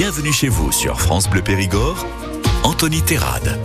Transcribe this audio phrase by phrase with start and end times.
[0.00, 2.06] Bienvenue chez vous sur France Bleu Périgord,
[2.62, 3.58] Anthony Terrade.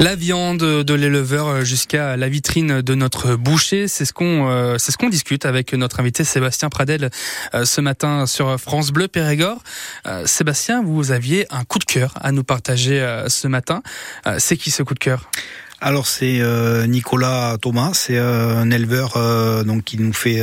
[0.00, 4.90] La viande de l'éleveur jusqu'à la vitrine de notre boucher, c'est ce qu'on euh, c'est
[4.90, 7.10] ce qu'on discute avec notre invité Sébastien Pradel
[7.54, 9.62] euh, ce matin sur France Bleu Périgord.
[10.04, 12.98] Euh, Sébastien, vous aviez un coup de cœur à nous partager
[13.28, 13.84] ce matin.
[14.38, 15.30] c'est qui ce coup de cœur?
[15.80, 20.42] Alors c'est euh, Nicolas Thomas, c'est euh, un éleveur euh, donc qui nous fait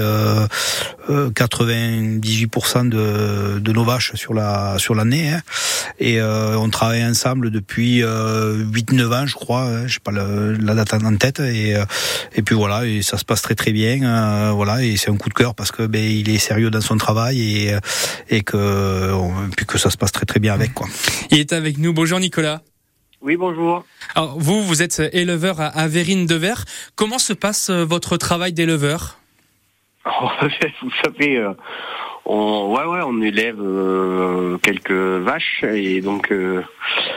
[1.09, 5.41] 98% de, de, nos vaches sur la sur l'année hein.
[5.99, 9.87] et on travaille ensemble depuis 8-9 ans je crois, hein.
[9.87, 11.75] j'ai pas la date en tête et
[12.35, 15.29] et puis voilà et ça se passe très très bien voilà et c'est un coup
[15.29, 17.73] de cœur parce que ben il est sérieux dans son travail et
[18.29, 19.13] et que
[19.55, 20.87] puis que ça se passe très très bien avec quoi.
[21.31, 21.93] Il est avec nous.
[21.93, 22.61] Bonjour Nicolas.
[23.21, 23.83] Oui, bonjour.
[24.13, 26.65] Alors, vous, vous êtes éleveur à Vérine de Verre.
[26.95, 29.17] Comment se passe euh, votre travail d'éleveur?
[30.81, 31.51] Vous savez, euh,
[32.25, 36.31] on, ouais, ouais, on élève euh, quelques vaches et donc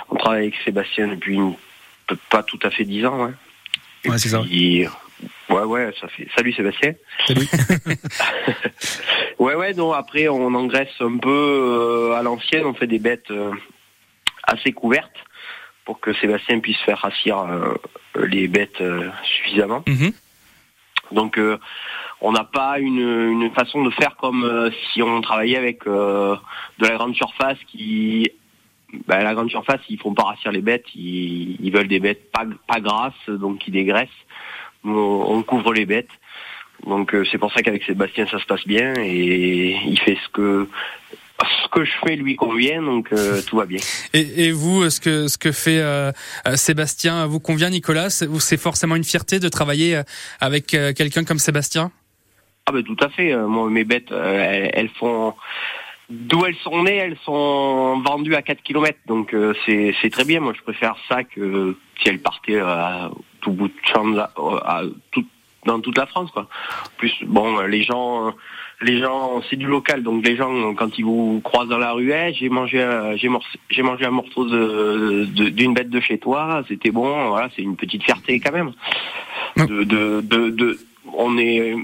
[0.09, 1.39] on travaille avec Sébastien depuis
[2.31, 3.27] pas tout à fait dix ans.
[3.27, 4.41] Ouais, ouais c'est ça.
[4.41, 6.27] Ouais, ouais, ça fait.
[6.35, 6.95] Salut Sébastien.
[7.29, 7.47] Salut.
[9.39, 13.33] ouais, ouais, non, après on engraisse un peu à l'ancienne, on fait des bêtes
[14.49, 15.15] assez couvertes
[15.91, 17.75] pour que Sébastien puisse faire rassir euh,
[18.15, 19.83] les bêtes euh, suffisamment.
[19.89, 20.13] Mhm.
[21.11, 21.59] Donc euh,
[22.21, 26.39] on n'a pas une, façon de faire comme si on travaillait avec de
[26.79, 28.31] la grande surface qui
[29.09, 32.45] ben, la grande surface ils font pas rassir les bêtes ils, veulent des bêtes pas,
[32.69, 34.21] pas grasses donc qui dégraissent
[34.85, 36.15] on, couvre les bêtes
[36.87, 40.69] donc c'est pour ça qu'avec Sébastien ça se passe bien et il fait ce que
[41.71, 43.81] que je fais lui convient, donc euh, tout va bien.
[44.13, 46.13] Et, vous, ce que ce que fait euh,
[46.47, 48.11] euh, Sébastien vous convient, Nicolas?
[48.11, 50.01] C'est forcément une fierté de travailler
[50.41, 51.91] avec quelqu'un comme Sébastien?
[52.67, 53.35] Ah ben tout à fait.
[53.35, 55.35] Moi, mes bêtes, elles, font
[56.09, 59.35] d'où elles sont nées, elles sont vendues à 4 km, donc
[59.67, 60.41] c'est très bien.
[60.41, 65.25] Moi, je préfère ça que si elles partaient à tout bout de champ, à, tout,
[65.67, 66.49] dans toute la France, quoi.
[66.99, 68.35] plus, bon, les gens
[68.83, 72.13] les gens, c'est du local, donc les gens, quand ils vous croisent dans la rue,
[72.33, 72.79] j'ai mangé,
[73.17, 78.03] j'ai mangé un morceau d'une bête de chez toi, c'était bon, voilà, c'est une petite
[78.03, 78.73] fierté quand même.
[79.57, 80.79] De, de, de,
[81.13, 81.75] on est,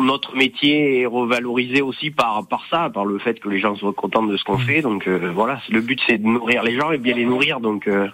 [0.00, 3.92] notre métier est revalorisé aussi par par ça, par le fait que les gens soient
[3.92, 4.66] contents de ce qu'on mmh.
[4.66, 4.82] fait.
[4.82, 7.60] Donc euh, voilà, le but c'est de nourrir les gens et bien les nourrir.
[7.60, 8.08] Donc euh,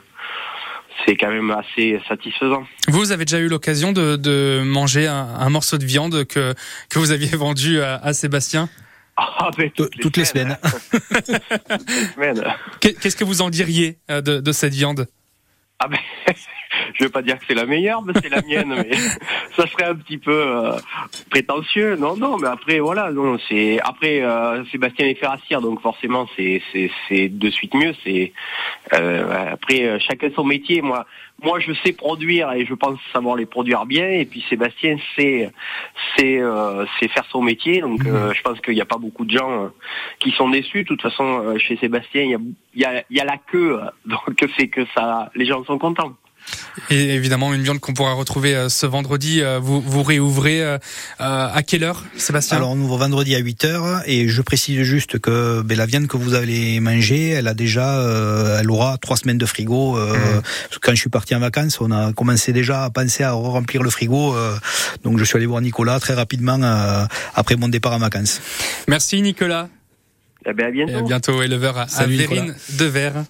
[1.07, 2.65] c'est quand même assez satisfaisant.
[2.89, 6.55] Vous avez déjà eu l'occasion de, manger un, morceau de viande que,
[6.91, 8.69] que vous aviez vendu à, Sébastien
[9.17, 10.57] ah, toutes, les semaines.
[12.15, 12.45] semaines.
[12.81, 15.09] Qu'est-ce que vous en diriez euh, de, de cette viande?
[15.81, 15.99] Ah ben,
[16.95, 18.91] je veux pas dire que c'est la meilleure, mais c'est la mienne, mais
[19.59, 20.73] ça serait un petit peu euh,
[21.31, 21.97] prétentieux.
[21.97, 26.63] Non, non, mais après voilà, non, c'est après euh, Sébastien est Ferrassière, donc forcément c'est
[27.09, 27.93] c'est de suite mieux.
[28.05, 28.33] C'est
[28.95, 30.81] euh, après chacun son métier.
[30.81, 31.05] Moi,
[31.43, 34.07] moi je sais produire et je pense savoir les produire bien.
[34.09, 35.51] Et puis Sébastien sait
[36.17, 36.41] c'est
[37.01, 37.81] c'est faire son métier.
[37.81, 38.35] Donc mmh.
[38.35, 39.71] je pense qu'il n'y a pas beaucoup de gens
[40.21, 40.83] qui sont déçus.
[40.85, 42.39] De toute façon, chez Sébastien, il y a
[42.75, 44.21] il y a, y a la queue, donc
[44.57, 46.15] c'est que ça, les gens sont contents.
[46.91, 49.43] Et évidemment, une viande qu'on pourra retrouver euh, ce vendredi.
[49.43, 50.79] Euh, vous, vous réouvrez euh,
[51.19, 54.03] à quelle heure, Sébastien Alors, on ouvre vendredi à 8 heures.
[54.07, 58.03] Et je précise juste que ben, la viande que vous allez manger, elle a déjà,
[58.61, 59.97] elle aura trois semaines de frigo.
[59.97, 60.43] Mmh.
[60.81, 63.91] Quand je suis parti en vacances, on a commencé déjà à penser à remplir le
[63.91, 64.35] frigo.
[65.05, 66.59] donc, je suis allé voir Nicolas très rapidement
[67.35, 68.41] après mon départ en vacances.
[68.87, 69.69] Merci, Nicolas.
[70.47, 70.93] Eh bien, à bientôt.
[70.93, 73.25] Et à bientôt, éleveur à, à de Verre.